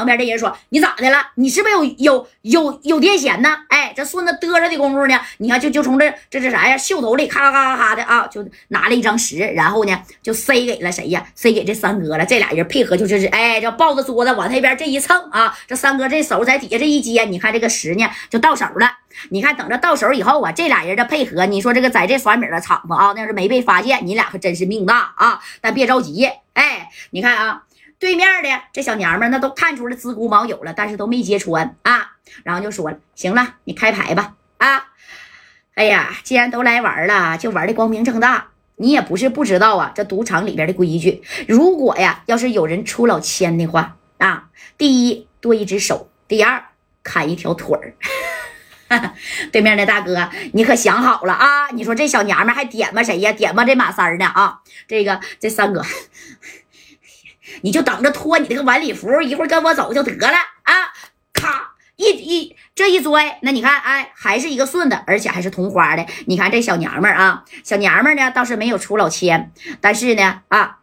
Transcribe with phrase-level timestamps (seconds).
[0.00, 1.18] 旁边这人说：“你咋的了？
[1.34, 11.22] 你是不是有有有有癫痫呢？”哎，这顺子嘚瑟的功夫呢，你看就就从这这这啥呀，袖头里咔咔咔咔的啊，就拿了一张十，然后呢就塞给了谁呀？
[11.34, 12.24] 塞给这三哥了。
[12.24, 18.90] 这俩人配合就是哎，这抱着桌子往他那边这一蹭啊，这三哥这手在底下这一接，你看这个十呢就到手了。
[19.28, 25.40] 你看等着到手以后啊，这俩人的配合，你说这个在这耍米的场子啊，那是没被发现，你俩可真是命大啊！
[25.60, 27.64] 但别着急，哎，你看啊。
[28.00, 32.12] 对面的这小娘们那都看出来自古毛有了，但是都没揭穿啊。
[32.42, 34.88] 然后就说了：“行了，你开牌吧。”啊，
[35.74, 38.48] 哎呀，既然都来玩了，就玩的光明正大。
[38.76, 41.22] 你也不是不知道啊，这赌场里边的规矩。
[41.46, 44.48] 如果呀，要是有人出老千的话啊，
[44.78, 46.64] 第一多一只手，第二
[47.02, 47.94] 砍一条腿儿。
[49.52, 51.68] 对面的大哥，你可想好了啊？
[51.72, 53.30] 你说这小娘们还点吧谁呀？
[53.32, 54.24] 点吧这马三呢？
[54.24, 55.84] 啊，这个这三哥。
[57.62, 60.92] 你就等着脱你那个晚礼服，一会儿跟我走就得了啊！
[61.32, 66.06] 咔，一一这一拽，那你看，哎，还是一个顺的，而且还是同花的。
[66.26, 70.78] 你看这小娘们儿啊，小娘们儿呢倒是没有出老千，但是呢，啊，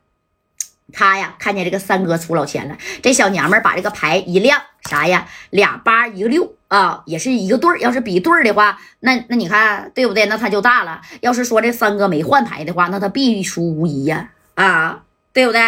[0.93, 5.27] 他呀看见这个三哥出老千了，这小娘们儿把这个牌一亮，啥呀？
[5.49, 7.79] 俩八一个六啊，也是一个对儿。
[7.79, 10.25] 要是比对儿的话，那那你看对不对？
[10.25, 11.01] 那他就大了。
[11.21, 15.61] 要是说这三哥没换牌的话，那他必输无疑呀，啊，对不对？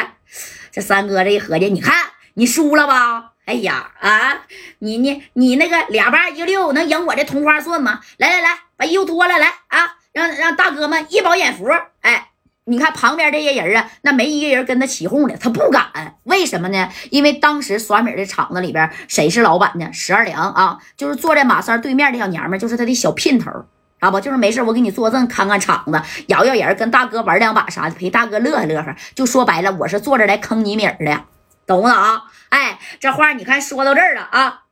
[0.72, 1.96] 这三哥这一合计，你看
[2.36, 3.34] 你输了吧？
[3.46, 4.46] 哎呀啊，
[4.78, 8.00] 你你你那个俩八一个六能赢我这同花顺吗？
[8.18, 9.96] 来来来，把衣服脱了来啊！
[10.12, 11.68] 让让大哥们一饱眼福。
[12.02, 12.30] 哎，
[12.66, 16.18] 你看旁边这些人啊，那没一个人跟他起哄的，他不敢。
[16.26, 16.90] 为什么呢？
[17.10, 19.92] 因为当时耍米的场子里边，谁是老板呢？
[19.92, 23.66] 十二娘啊，就是坐在马三对面的小娘们，就是他的小姘头。
[24.00, 28.96] 啊不，就是没事，我给你坐正，看看场子，摇摇人，跟大哥玩两把啥的，陪大哥乐呵乐呵。
[29.14, 31.26] 就说白了，我是坐着来坑你米儿的，
[31.68, 32.24] 懂不懂啊？
[32.48, 34.64] 哎，这话你看说到这儿了啊，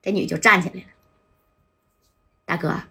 [0.00, 0.86] 这女就站起来了。
[2.46, 2.82] 大哥，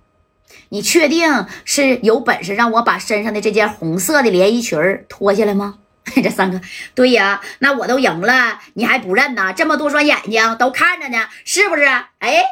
[0.70, 4.78] 你确定是有本事让我把身上的这件红色的连衣裙
[5.08, 5.80] 脱下来吗？
[6.22, 6.60] 这三哥，
[6.94, 9.54] 对呀，那我都赢了，你还不认呢？
[9.54, 11.86] 这么多双眼睛都看着呢，是不是？
[12.20, 12.44] 哎。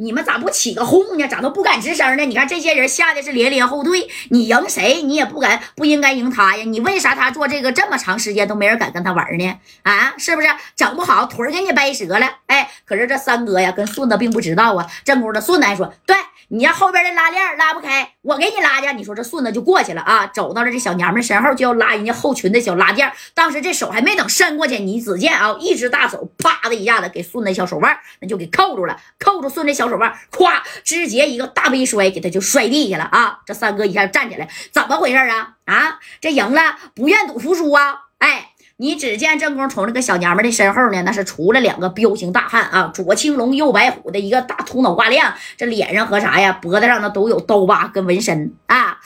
[0.00, 1.28] 你们咋不起个哄呢？
[1.28, 2.24] 咋都不敢吱声呢？
[2.24, 4.08] 你看这些人吓得是连连后退。
[4.30, 5.02] 你赢谁？
[5.02, 6.64] 你也不敢，不应该赢他呀。
[6.64, 9.58] 你为啥他做这个这么长时间都没人敢跟他玩呢？
[9.82, 12.26] 啊，是不是整不好腿给你掰折了？
[12.46, 14.86] 哎，可是这三哥呀，跟顺子并不知道啊。
[15.04, 16.16] 正宫的顺子还说，对。
[16.52, 18.92] 你要后边的拉链拉不开，我给你拉去。
[18.96, 23.08] 你说这顺子就过去了啊，走到了这小娘们身后，就要拉人家后裙的小拉链。
[23.34, 33.38] 当时这手还没等伸过去，你只见啊，一只大手啪啪的一下子给顺子小手腕那就给扣住了，扣住顺子小手腕，咵，直接一个大背摔，给他就摔地下了啊！
[33.46, 35.54] 这三哥一下站起来，怎么回事啊？
[35.64, 38.06] 啊，这赢了，不愿赌服输啊？
[38.18, 38.48] 哎。
[38.82, 48.98] 你只见正宫从这个小娘们的身后呢，那是出了两个彪形大汉啊，左青龙右白虎的一个大秃脑瓜亮，这脸上和啥呀，脖子上呢都有刀疤跟纹身啊。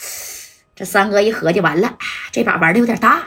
[0.76, 1.98] 这三哥一合计，完了，
[2.30, 3.24] 这把玩的有点大了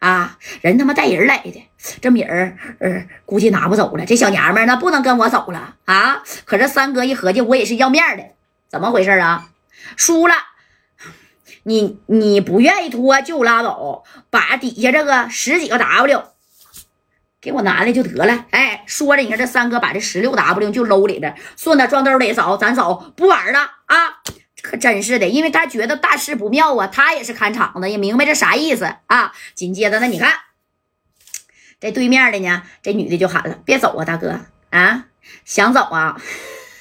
[0.00, 4.04] 啊，人他妈带人来的，这米儿呃估计拿不走了。
[4.04, 6.22] 这小娘们那不能跟我走了啊。
[6.44, 8.24] 可这三哥一合计，我也是要面的，
[8.68, 9.50] 怎么回事啊？
[9.96, 10.34] 输了。
[11.64, 16.24] 你你不愿意脱就拉倒，把底下这个十几个 W
[17.38, 18.46] 给我拿来就得了。
[18.50, 24.19] 哎，说着，你看这三哥把这十六 W 就搂里边，顺子装兜里走，咱走，不玩了啊！
[24.62, 29.32] 可真是的，因为他觉得大事不妙啊，他也是看场子，也明白这啥意思啊。
[29.54, 30.32] 紧接着，呢你看
[31.80, 34.40] 这对面的呢，这女的就喊了：“别走啊，大哥
[34.70, 35.06] 啊，
[35.44, 36.20] 想走啊？”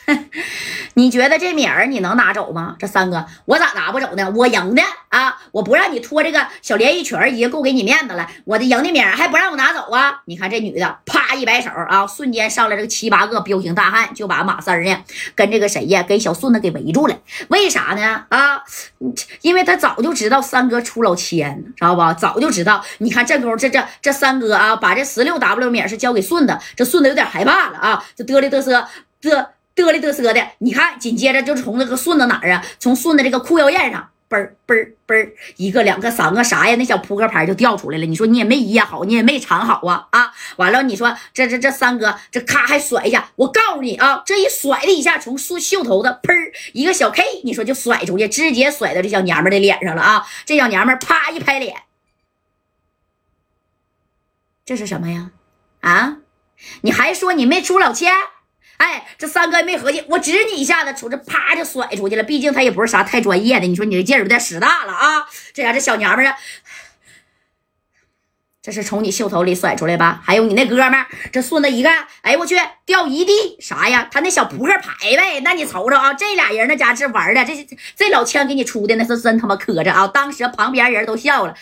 [0.95, 2.75] 你觉得这米儿你能拿走吗？
[2.79, 4.29] 这三哥，我咋拿不走呢？
[4.35, 5.37] 我赢的啊！
[5.51, 8.27] 我不让你脱这个小连衣裙儿，已经够给你面子了。
[8.45, 10.21] 我的赢的米儿还不让我拿走啊！
[10.25, 15.03] 你看这女的，啪一摆手啊，瞬间上来这个七八个彪形大汉，就把马三呢
[15.35, 17.15] 跟这个谁呀，跟小顺子给围住了。
[17.49, 18.25] 为啥呢？
[18.29, 18.61] 啊，
[19.41, 22.13] 因为他早就知道三哥出老千，知道吧？
[22.13, 22.83] 早就知道。
[22.97, 28.87] 你看这功夫，这这这三哥啊，把这十六 W 米是交给顺子，这顺子有点害怕了啊，就嘚里嘚瑟
[29.21, 29.45] 嘚。
[29.79, 32.65] 嘚里嘚瑟的，你看，紧接着就从那个顺子哪儿啊？
[32.79, 36.75] 从顺子这个裤腰燕上，嘣儿嘣嘣，一个两个三个啥呀？
[36.75, 38.05] 那小扑克牌就掉出来了。
[38.05, 40.33] 你说你也没掖好，你也没藏好啊啊！
[40.57, 46.33] 完了，你说这这这三哥这咔还甩一下，我告诉你啊，这一甩的一下，从袖袖头子砰
[46.73, 50.27] 一个小 K，你说就甩出去，直接甩到这小娘们的脸上了啊！
[50.45, 51.75] 这小娘们啪一拍脸，
[54.65, 55.31] 这是什么呀？
[55.81, 56.17] 啊？
[56.81, 58.11] 你还说你没出老千？
[58.79, 62.23] 哎，这三哥没合计，我指你一下子，出这啪就甩出去了。
[62.23, 65.25] 毕竟他也不是啥太专业的，你说你这劲儿有点使大了啊！
[65.53, 66.35] 这家这小娘们儿，
[68.61, 70.21] 这是从你袖头里甩出来吧？
[70.23, 72.55] 还有你那哥们儿，这顺子一看，哎我去，
[72.85, 74.07] 掉一地啥呀？
[74.09, 75.41] 他那小扑克牌呗。
[75.41, 77.67] 那你瞅瞅啊，这俩人那家是玩的，这
[77.97, 80.07] 这老枪给你出的那是真他妈磕碜啊！
[80.07, 81.53] 当时旁边人都笑了，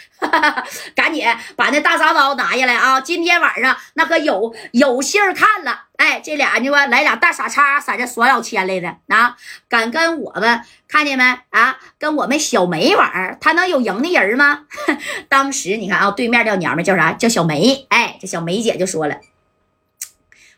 [0.94, 1.26] 赶紧
[1.56, 3.02] 把那大铡刀拿下来啊！
[3.02, 5.86] 今天晚上那可有有信儿看了。
[5.98, 9.36] 哎，这俩呢吧，来俩大傻叉，在这耍老千来的啊！
[9.68, 11.78] 敢跟我们看见没啊？
[11.98, 14.66] 跟我们小梅玩，他能有赢的人吗？
[15.28, 17.14] 当时你看啊，对面这娘们叫啥？
[17.14, 17.88] 叫小梅。
[17.90, 19.18] 哎，这小梅姐就说了：“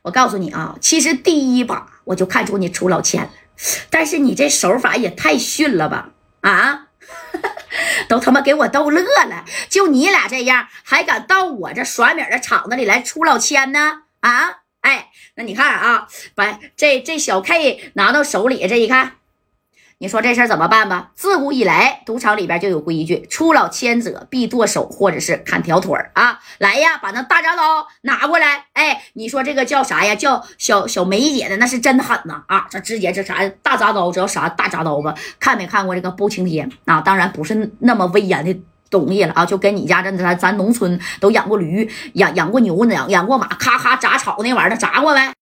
[0.04, 3.30] 我告诉你啊，其实第一把我就看出你出老千了，
[3.90, 6.10] 但是你这手法也太逊了吧！
[6.42, 6.88] 啊，
[8.10, 9.46] 都他妈给我逗乐了！
[9.70, 14.02] 就你俩这样，还敢到我这耍米的场子里来出老千呢？
[14.20, 19.14] 啊！”哎，那你看啊，把这这小 K 拿到手里，这一看，
[19.98, 21.12] 你说这事儿怎么办吧？
[21.16, 26.40] 自古以来，赌场里边就有规矩，出老千者必剁手或者是砍条腿啊！
[26.60, 28.68] 来呀，把那大铡刀拿过来。
[28.72, 30.16] 哎，你说这个叫啥呀？
[30.16, 32.44] 叫小小梅姐的，那是真狠呐！
[32.48, 35.14] 啊，这直接这啥大铡刀，知道啥大铡刀吧？
[35.42, 37.02] 看没看过这个包青天啊？
[37.02, 38.58] 当然不是那么威严的。
[38.90, 45.32] 东西了啊，就跟你家这咱咱农村都养过驴，养养过牛，养养过马，咔咔铡草那玩意儿，铡过没？